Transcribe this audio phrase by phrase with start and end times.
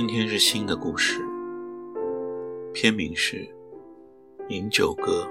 [0.00, 1.20] 今天是新的故事，
[2.72, 3.36] 片名是
[4.48, 5.28] 《饮酒歌》。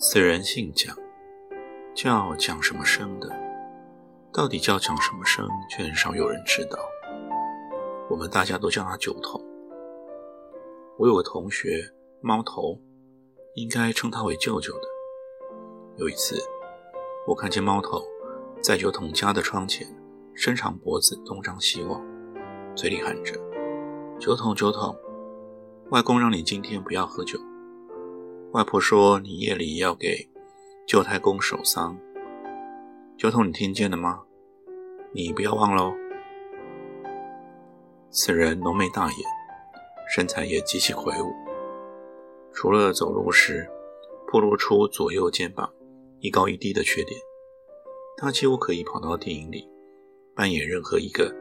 [0.00, 0.96] 此人姓蒋，
[1.94, 3.30] 叫蒋什么生的，
[4.32, 6.76] 到底叫蒋什么生，却很少有人知道。
[8.10, 9.40] 我们大家都叫他酒桶。
[10.98, 11.88] 我有个同学
[12.20, 12.80] 猫头，
[13.54, 14.88] 应该称他为舅舅的。
[15.98, 16.36] 有一次，
[17.28, 18.02] 我看见猫头
[18.60, 19.86] 在酒桶家的窗前。
[20.40, 22.00] 伸长脖子东张西望，
[22.76, 23.34] 嘴里喊着
[24.20, 24.96] ：“酒桶，酒桶，
[25.90, 27.40] 外公让你今天不要喝酒。
[28.52, 30.30] 外婆说你夜里要给
[30.86, 31.98] 舅太公守丧。
[33.16, 34.22] 酒桶，你听见了吗？
[35.12, 35.92] 你不要忘喽。”
[38.08, 39.18] 此人浓眉大眼，
[40.08, 41.32] 身材也极其魁梧，
[42.52, 43.68] 除了走路时
[44.30, 45.68] 暴露出左右肩膀
[46.20, 47.20] 一高一低的缺点，
[48.16, 49.68] 他几乎可以跑到电影里。
[50.38, 51.34] 扮演任何一个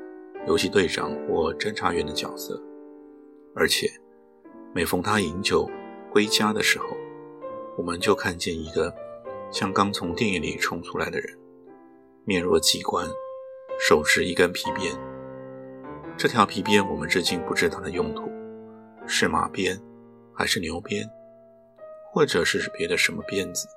[0.47, 2.59] 游击队长或侦查员的角色，
[3.53, 3.87] 而且
[4.73, 5.69] 每逢他饮酒
[6.11, 6.97] 归家的时候，
[7.77, 8.91] 我们就看见一个
[9.51, 11.37] 像刚从电影里冲出来的人，
[12.25, 13.07] 面若机关，
[13.79, 14.91] 手持一根皮鞭。
[16.17, 18.23] 这条皮鞭我们至今不知它的用途，
[19.05, 19.79] 是马鞭
[20.33, 21.07] 还是牛鞭，
[22.11, 23.67] 或者是别的什么鞭子，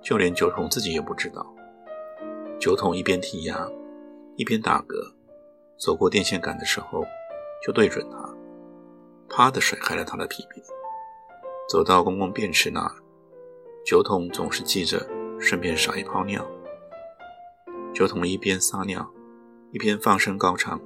[0.00, 1.44] 就连酒桶自己也不知道。
[2.60, 3.68] 酒桶一边剔牙。
[4.36, 5.14] 一边打嗝，
[5.78, 7.04] 走过电线杆的时候，
[7.66, 8.34] 就对准他，
[9.28, 10.62] 啪的甩开了他的屁屁。
[11.68, 12.92] 走到公共便池那儿，
[13.84, 15.06] 酒桶总是记着
[15.38, 16.44] 顺便撒一泡尿。
[17.94, 19.12] 酒桶一边撒尿，
[19.72, 20.80] 一边放声高唱：“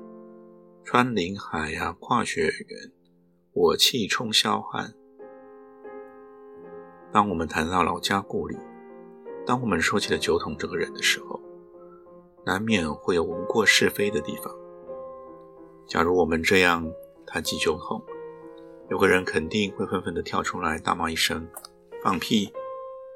[0.84, 2.92] 穿林海呀，跨雪原，
[3.52, 4.94] 我气冲霄汉。”
[7.12, 8.56] 当我们谈到老家故里，
[9.46, 11.40] 当我们说起了酒桶这个人的时候，
[12.46, 14.54] 难免会有闻过是非的地方。
[15.86, 16.90] 假如我们这样
[17.26, 18.02] 谈起酒桶，
[18.90, 21.46] 有个人肯定会愤愤地跳出来大骂一声
[22.02, 22.52] ：“放屁！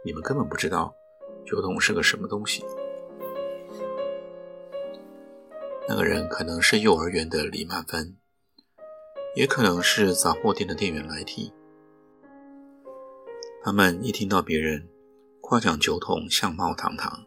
[0.05, 0.95] 你们根本不知道
[1.47, 2.65] 酒桶是个什么东西。”
[5.87, 8.17] 那个人可能是幼儿园的李曼芬，
[9.35, 11.53] 也可能是杂货店的店员来替。
[13.63, 14.89] 他们一听到别人
[15.41, 17.25] 夸奖酒桶相貌堂堂，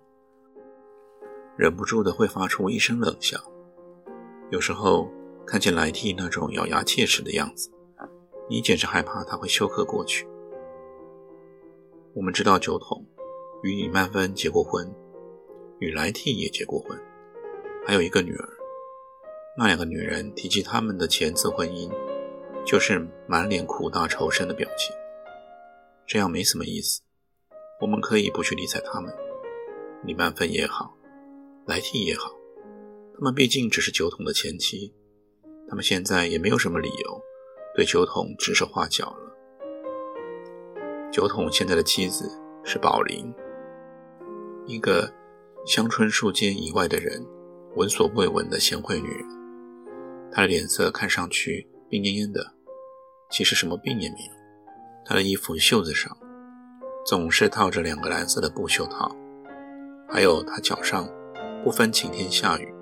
[1.57, 3.37] 忍不住的会发出一声冷笑。
[4.49, 5.09] 有时候
[5.45, 7.69] 看见来替那种咬牙切齿的样子，
[8.49, 10.27] 你简直害怕他会休克过去。
[12.13, 13.05] 我们知道酒桶
[13.63, 14.93] 与李曼芬结过婚，
[15.79, 16.99] 与来替也结过婚，
[17.85, 18.49] 还有一个女儿。
[19.57, 21.89] 那两个女人提起他们的前次婚姻，
[22.65, 24.95] 就是满脸苦大仇深的表情。
[26.05, 27.01] 这样没什么意思，
[27.81, 29.13] 我们可以不去理睬他们。
[30.03, 30.97] 李曼芬也好。
[31.71, 32.29] 来替也好，
[33.13, 34.93] 他们毕竟只是酒桶的前妻，
[35.69, 37.21] 他们现在也没有什么理由
[37.73, 39.31] 对酒桶指手画脚了。
[41.13, 42.29] 酒桶现在的妻子
[42.65, 43.33] 是宝林，
[44.65, 45.09] 一个
[45.65, 47.25] 乡村树间以外的人
[47.77, 49.25] 闻所未闻的贤惠女人。
[50.29, 52.53] 她的脸色看上去病恹恹的，
[53.29, 54.31] 其实什么病也没有。
[55.05, 56.17] 她的衣服袖子上
[57.05, 59.15] 总是套着两个蓝色的布袖套，
[60.09, 61.07] 还有她脚上。
[61.63, 62.73] 不分晴天下雨，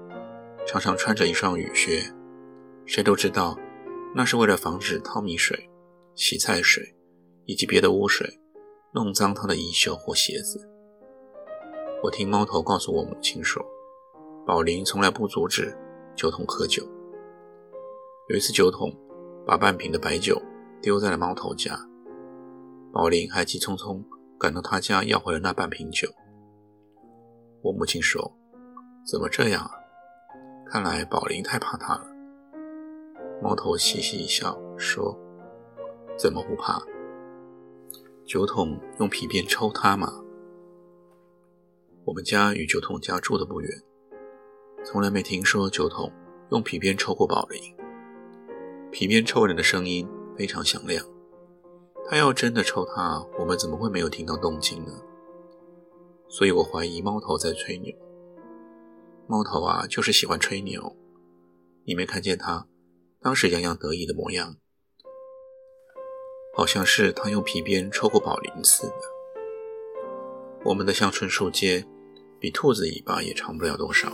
[0.66, 2.02] 常常穿着一双雨靴。
[2.86, 3.58] 谁都知道，
[4.16, 5.70] 那是为了防止淘米水、
[6.16, 6.96] 洗菜水
[7.46, 8.40] 以及别的污水
[8.94, 10.66] 弄脏他的衣袖或鞋子。
[12.02, 13.62] 我听猫头告诉我母亲说，
[14.48, 15.78] 宝林从来不阻止
[16.16, 16.82] 酒桶喝酒。
[18.30, 18.90] 有一次，酒桶
[19.46, 20.42] 把半瓶的白酒
[20.82, 21.78] 丢在了猫头家，
[22.94, 24.02] 宝林还急匆匆
[24.40, 26.08] 赶到他家要回了那半瓶酒。
[27.62, 28.39] 我母亲说。
[29.10, 29.72] 怎么这样啊？
[30.68, 32.06] 看来宝林太怕他了。
[33.42, 35.18] 猫头嘻嘻一笑说
[36.16, 36.80] ：“怎么不怕？
[38.28, 40.14] 酒桶用皮鞭抽他嘛。
[42.06, 43.82] 我们家与酒桶家住的不远，
[44.84, 46.12] 从来没听说酒桶
[46.52, 47.60] 用皮鞭抽过宝林。
[48.92, 50.08] 皮鞭抽人的声音
[50.38, 51.04] 非常响亮，
[52.08, 54.92] 他要真的抽他，我们怎么会没有听到动静呢？
[56.28, 57.92] 所以我怀疑猫头在吹牛。
[59.30, 60.98] 猫头啊，就是喜欢吹牛。
[61.86, 62.66] 你没看见他
[63.22, 64.56] 当时洋洋得意的模样，
[66.58, 68.96] 好像是他用皮鞭抽过宝林似的。
[70.66, 71.86] 我们的香椿树街
[72.40, 74.12] 比兔子尾巴也长不了多少。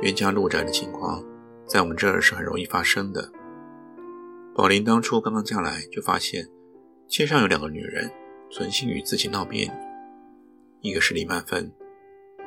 [0.00, 1.22] 冤家路窄的情况，
[1.66, 3.30] 在我们这儿是很容易发生的。
[4.54, 6.48] 宝林当初刚刚嫁来，就发现
[7.06, 8.10] 街上有两个女人
[8.50, 9.74] 存心与自己闹别扭，
[10.80, 11.70] 一个是李曼芬。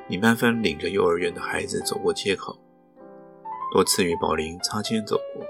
[0.10, 2.60] 李曼芬领着幼儿园的孩子走过街口，
[3.72, 5.46] 多次与宝林擦肩走过。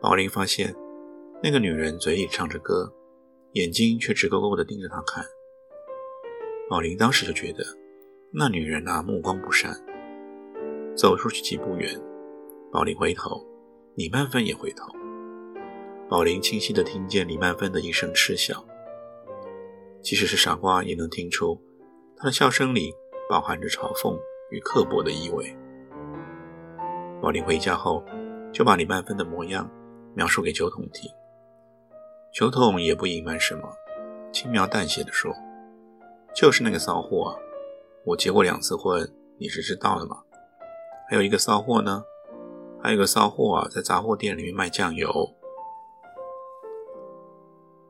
[0.00, 0.74] 宝林发现
[1.42, 2.92] 那个女人嘴里唱着歌，
[3.52, 5.24] 眼睛却直勾勾地盯着他看。
[6.68, 7.64] 宝林当时就觉得
[8.30, 9.74] 那女人啊目光不善。
[10.94, 11.98] 走出去几步远，
[12.70, 13.42] 宝林回头，
[13.94, 14.92] 李曼芬也回头。
[16.10, 18.62] 宝林清晰地听见李曼芬的一声嗤笑，
[20.02, 21.58] 即使是傻瓜也能听出。
[22.22, 22.94] 他的笑声里
[23.28, 24.16] 饱含着嘲讽
[24.50, 25.56] 与刻薄的意味。
[27.20, 28.00] 宝林回家后，
[28.52, 29.68] 就把李曼芬的模样
[30.14, 31.10] 描述给酒桶听。
[32.32, 33.68] 酒桶也不隐瞒什么，
[34.30, 35.34] 轻描淡写的说
[36.32, 37.34] ：“就是那个骚货啊！
[38.04, 40.18] 我结过两次婚，你是知道的吗？
[41.10, 42.04] 还有一个骚货呢，
[42.80, 45.10] 还有个骚货啊，在杂货店里面卖酱油。”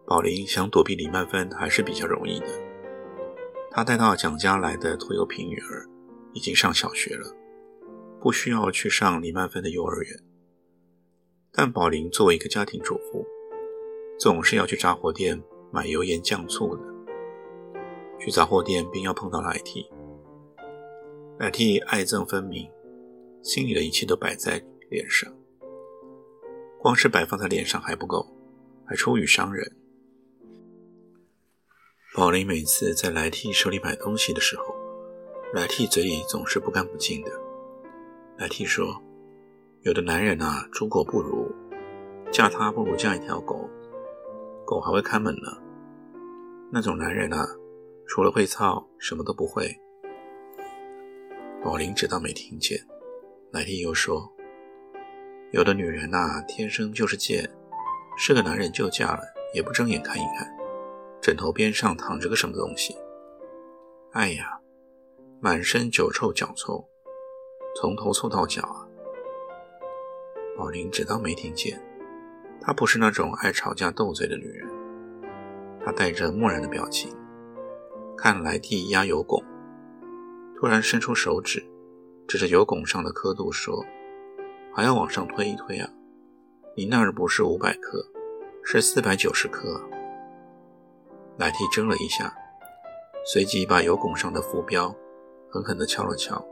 [0.08, 2.46] 宝林想躲避李曼芬还是比较容易的。
[3.74, 5.88] 他带到蒋家来的拖油瓶女儿
[6.34, 7.34] 已经上小学了，
[8.20, 10.22] 不需要去上李曼芬的幼儿园。
[11.50, 13.26] 但宝林作为一个家庭主妇，
[14.19, 16.82] 总是要去杂货店买油盐酱醋的。
[18.20, 19.90] 去杂货店便要碰到来替，
[21.38, 22.70] 来替爱憎分明，
[23.42, 25.32] 心里的一切都摆在脸上。
[26.78, 28.26] 光是摆放在脸上还不够，
[28.84, 29.76] 还出语伤人。
[32.14, 34.76] 宝林每次在来替手里买东西的时候，
[35.54, 37.30] 来替嘴里总是不干不净的。
[38.36, 39.02] 来替说
[39.80, 41.50] ：“有的男人啊，猪狗不如，
[42.30, 43.66] 嫁他不如嫁一条狗，
[44.66, 45.56] 狗还会看门呢。
[46.70, 47.48] 那种男人啊，
[48.06, 49.74] 除了会操，什么都不会。”
[51.64, 52.78] 宝林只当没听见。
[53.52, 54.30] 来替又说
[55.52, 57.48] ：“有的女人呐，天生就是贱，
[58.18, 59.22] 是个男人就嫁了，
[59.54, 60.46] 也不睁眼看一看。”
[61.22, 62.96] 枕头边上躺着个什么东西？
[64.10, 64.58] 哎呀，
[65.40, 66.84] 满身酒臭脚臭，
[67.76, 68.82] 从头臭到脚啊！
[70.58, 71.80] 宝林只当没听见。
[72.60, 74.69] 她不是那种爱吵架斗嘴的女人。
[75.84, 77.16] 她带着漠然的表情，
[78.16, 79.40] 看来替压油拱，
[80.58, 81.64] 突然伸出手指，
[82.26, 83.84] 指着油拱上的刻度说
[84.74, 85.88] ：“还要往上推一推啊！
[86.76, 88.04] 你那儿不是五百克，
[88.64, 89.80] 是四百九十克。”
[91.38, 92.34] 莱蒂怔了一下，
[93.25, 94.94] 随即把油拱上的浮标
[95.49, 96.44] 狠狠地敲了敲。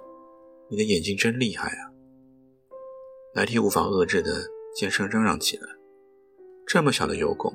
[0.68, 1.90] “你的眼睛真厉害啊！”
[3.34, 4.44] 莱蒂无法遏制的
[4.74, 5.66] 尖声嚷嚷起来。
[6.66, 7.54] “这么小的油拱，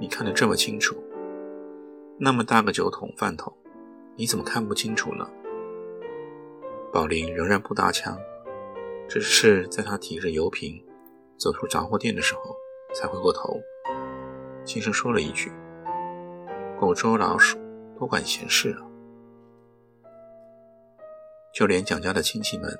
[0.00, 0.96] 你看得这么清楚？
[2.18, 3.54] 那么大个酒桶饭桶，
[4.16, 5.28] 你怎么看不清楚呢？”
[6.90, 8.18] 宝林仍然不搭腔，
[9.08, 10.82] 只是在他提着油瓶
[11.36, 12.56] 走出杂货店的时候，
[12.94, 13.60] 才回过头，
[14.64, 15.52] 轻声说了一句。
[16.78, 17.58] 狗捉老鼠，
[17.98, 18.82] 多管闲事啊！
[21.52, 22.76] 就连蒋家的亲戚们，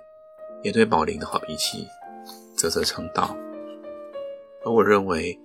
[0.62, 1.86] 也对宝林的好脾气
[2.56, 3.36] 啧啧称道。
[4.64, 5.38] 而我认为，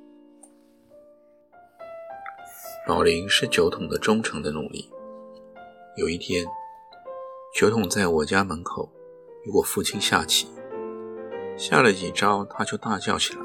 [2.88, 4.90] 宝林是酒桶的忠诚的奴隶。
[5.96, 6.46] 有一天，
[7.54, 8.92] 酒桶在我家门口
[9.46, 10.48] 与我父亲下棋，
[11.56, 13.42] 下了几招，他就大叫起来：“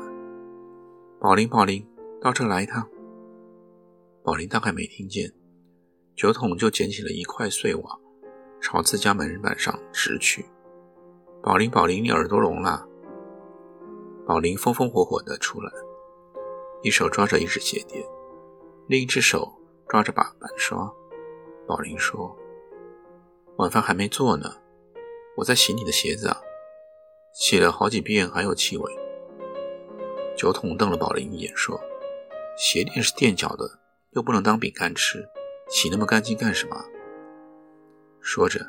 [1.21, 1.87] 宝林，宝林，
[2.23, 2.89] 到这来一趟！”
[4.25, 5.31] 宝林大概没听见，
[6.17, 7.99] 酒桶就捡起了一块碎瓦，
[8.59, 10.47] 朝自家门板上直去。
[11.43, 12.89] 宝林，宝林，你耳朵聋了！
[14.27, 15.71] 宝林风风火火地出来，
[16.83, 18.03] 一手抓着一只鞋垫，
[18.89, 19.53] 另一只手
[19.87, 20.91] 抓着把板刷。
[21.67, 22.35] 宝林说
[23.59, 24.55] ：“晚饭还没做呢，
[25.37, 26.41] 我在洗你的鞋子啊，
[27.35, 28.91] 洗了好几遍还有气味。”
[30.35, 31.79] 酒桶瞪了宝林一眼，说
[32.57, 33.81] ：“鞋垫是垫脚的。”
[34.15, 35.29] 又不能当饼干吃，
[35.69, 36.77] 洗那么干净干什么？
[38.21, 38.65] 说着，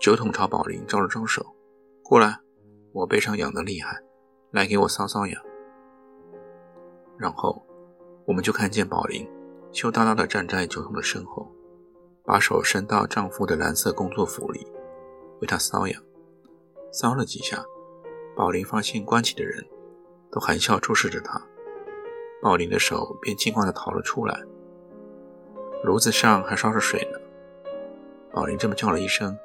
[0.00, 1.54] 酒桶朝宝林招了招手
[2.02, 2.38] ：“过来，
[2.92, 3.96] 我背上痒得厉害，
[4.50, 5.40] 来给我搔搔痒。”
[7.16, 7.64] 然后，
[8.26, 9.28] 我们就看见宝林
[9.72, 11.48] 羞答答地站在酒桶的身后，
[12.24, 14.66] 把手伸到丈夫的蓝色工作服里，
[15.40, 16.02] 为他搔痒。
[16.92, 17.64] 搔了几下，
[18.34, 19.64] 宝林发现关起的人
[20.32, 21.40] 都含笑注视着他，
[22.42, 24.42] 宝林的手便惊慌地逃了出来。
[25.82, 27.18] 炉子上还烧着水呢。
[28.32, 29.36] 宝林这么叫了一声，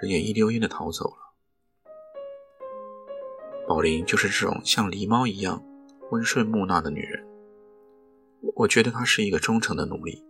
[0.00, 1.16] 人也一溜烟地逃走了。
[3.68, 5.62] 宝林就是这种像狸猫一样
[6.10, 7.24] 温顺木讷的女人。
[8.40, 10.24] 我我觉得她是一个忠诚的奴隶。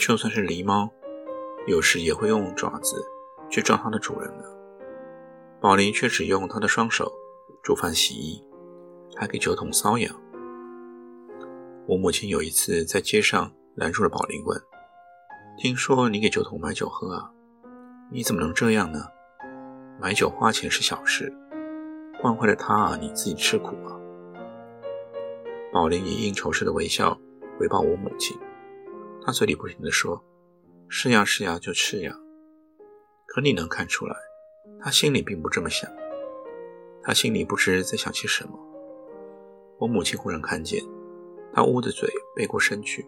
[0.00, 0.90] 就算是狸猫，
[1.66, 3.04] 有时也会用爪子
[3.50, 4.44] 去抓它的主人呢。
[5.60, 7.12] 宝林却只用他的双手
[7.62, 8.42] 煮饭、洗衣，
[9.16, 10.14] 还给酒桶搔痒。
[11.90, 14.56] 我母亲有一次在街上拦住了宝林，问
[15.58, 17.32] ：“听说你给酒桶买酒喝啊？
[18.12, 19.08] 你怎么能这样呢？
[20.00, 21.34] 买酒花钱是小事，
[22.22, 23.98] 惯坏了他啊，你自己吃苦啊。”
[25.74, 27.18] 宝林以应酬似的微笑
[27.58, 28.38] 回报我母亲，
[29.26, 30.24] 他嘴里不停地说
[30.88, 32.16] ：“是呀，是呀，就吃呀。”
[33.26, 34.14] 可你能看出来，
[34.80, 35.90] 他心里并不这么想。
[37.02, 38.56] 他心里不知在想些什么。
[39.80, 40.80] 我母亲忽然看见，
[41.52, 43.06] 他捂着嘴背过身去。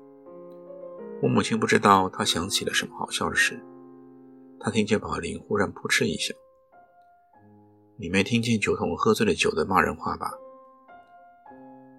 [1.23, 3.63] 我母亲不知道他想起了什么好笑的事。
[4.59, 6.35] 他听见宝林忽然扑哧一笑。
[7.97, 10.33] 你没听见酒桶喝醉了酒的骂人话吧？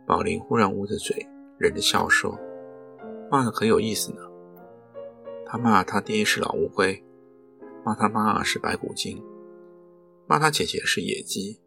[0.05, 1.25] 宝林忽然捂着嘴，
[1.57, 2.37] 忍着笑说
[3.31, 4.21] ：“骂的很有意思呢。
[5.45, 7.01] 他骂他爹是老乌龟，
[7.85, 9.23] 骂他妈是白骨精，
[10.27, 11.61] 骂他姐姐是野鸡，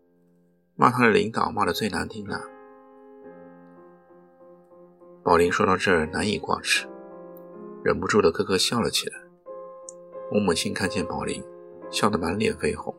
[0.75, 2.39] 骂他的领导骂的最难听了。”
[5.27, 6.87] 宝林说到这儿难以挂齿，
[7.83, 9.19] 忍不住的咯咯笑了起来。
[10.31, 11.43] 我母亲看见宝林
[11.91, 12.95] 笑得满脸绯红，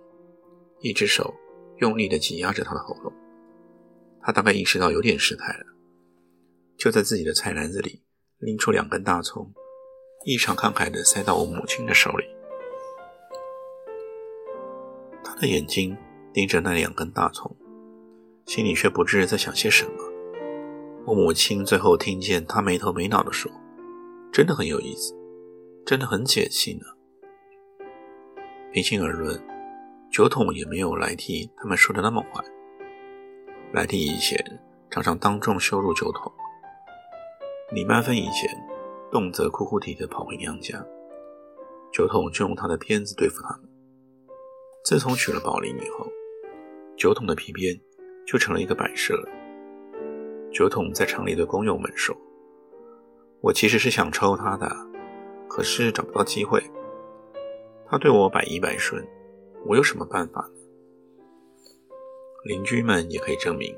[0.81, 1.33] 一只手
[1.77, 3.13] 用力的挤压着他的喉咙。
[4.19, 5.65] 他大概意识到有点失态了，
[6.77, 8.03] 就在自己的菜篮子里
[8.39, 9.53] 拎出两根大葱，
[10.25, 12.25] 异常慷慨地塞到我母亲的手里。
[15.23, 15.95] 他的眼睛
[16.33, 17.55] 盯着那两根大葱，
[18.45, 20.16] 心里却不知在想些什么。
[21.07, 23.49] 我母亲最后听见他没头没脑的说
[24.29, 25.15] ：“真的很有意思，
[25.85, 26.85] 真的很解气呢。”
[28.73, 29.41] 平心而论，
[30.11, 32.43] 酒桶也没有莱蒂他们说的那么坏。
[33.71, 34.37] 莱蒂以前
[34.89, 36.29] 常常当众羞辱酒桶，
[37.71, 38.49] 李曼芬以前
[39.09, 40.85] 动辄哭哭啼啼跑回娘家，
[41.93, 43.69] 酒桶就用他的鞭子对付他们。
[44.83, 46.05] 自从娶了宝林以后，
[46.97, 47.79] 酒桶的皮鞭
[48.27, 49.29] 就成了一个摆设了。
[50.57, 52.17] 酒桶在厂里对工友们说
[53.41, 54.67] ：“我其实是想抽他的，
[55.47, 56.59] 可是找不到机会。
[57.87, 59.07] 他对我百依百顺，
[59.67, 60.49] 我有什么办法呢？”
[62.43, 63.71] 邻居们也可以证明，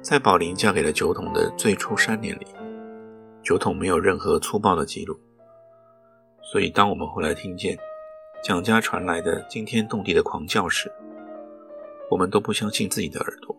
[0.00, 2.46] 在宝林嫁给了酒桶的最初三年里，
[3.42, 5.18] 酒桶没有任何粗暴的记录。
[6.42, 7.76] 所以，当我们后来听见
[8.40, 10.88] 蒋家传来的惊天动地的狂叫时，
[12.08, 13.55] 我们都不相信自己的耳朵。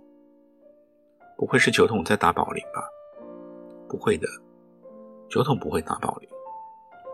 [1.38, 2.84] 不会是酒桶在打宝林吧？
[3.88, 4.28] 不会的，
[5.30, 6.28] 酒桶不会打宝林。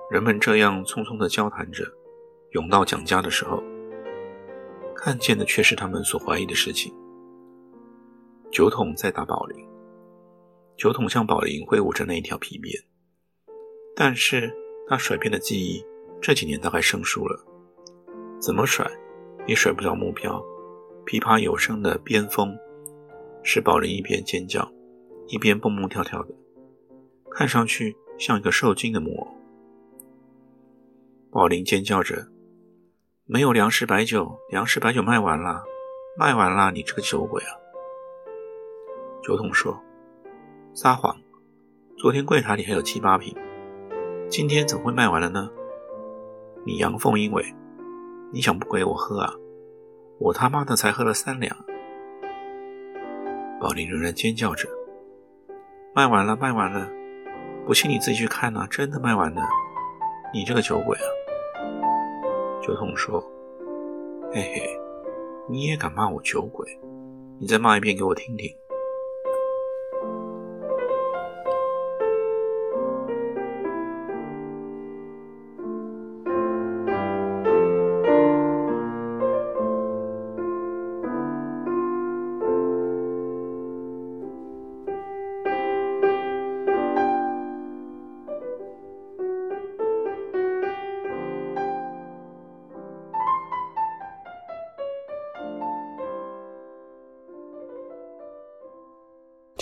[0.10, 1.84] 人们这样匆匆地交谈着，
[2.52, 3.62] 涌到蒋家的时候。
[4.96, 6.94] 看见的却是他们所怀疑的事情。
[8.50, 9.68] 酒桶在打宝林，
[10.78, 12.74] 酒桶向宝林挥舞着那一条皮鞭，
[13.94, 14.56] 但是
[14.88, 15.84] 他甩鞭的技艺
[16.22, 17.44] 这几年大概生疏了，
[18.40, 18.90] 怎么甩
[19.46, 20.42] 也甩不着目标。
[21.06, 22.58] 噼啪有声的鞭风，
[23.44, 24.72] 是宝林一边尖叫，
[25.28, 26.34] 一边蹦蹦跳跳的，
[27.30, 29.28] 看上去像一个受惊的木偶。
[31.30, 32.28] 宝林尖叫着。
[33.26, 35.64] 没有粮食白酒，粮食白酒卖完了，
[36.18, 36.72] 卖完了！
[36.72, 37.56] 你这个酒鬼啊！
[39.24, 39.82] 酒桶说
[40.76, 41.16] ：“撒谎！
[41.98, 43.34] 昨天柜台里还有七八瓶，
[44.30, 45.50] 今天怎么会卖完了呢？
[46.66, 47.56] 你阳奉阴违，
[48.34, 49.34] 你想不给我喝啊？
[50.20, 51.56] 我他妈的才喝了三两！”
[53.64, 54.68] 宝林仍然尖叫着
[55.96, 56.86] ：“卖完了，卖完了！
[57.66, 59.42] 不信你自己去看呐，真的卖完了！
[60.34, 61.08] 你这个酒鬼啊！”
[62.62, 63.24] 酒桶说
[64.36, 64.70] ：“嘿嘿，
[65.50, 66.78] 你也敢骂我酒鬼？
[67.40, 68.54] 你再骂一遍给我听听。”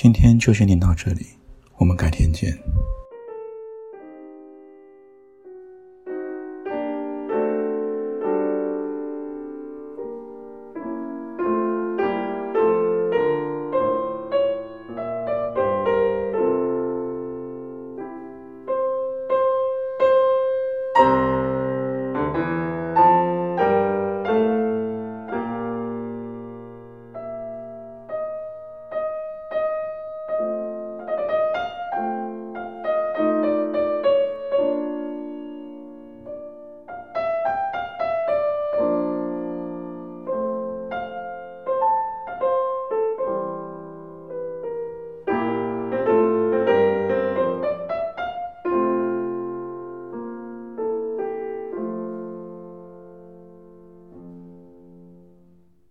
[0.04, 1.28] 今天就先念到这里，
[1.78, 2.58] 我们改天见。